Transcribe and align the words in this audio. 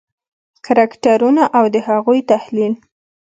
کرکټرونه 0.65 1.43
او 1.57 1.65
د 1.73 1.75
هغوی 1.87 2.19
تحلیل: 2.31 2.73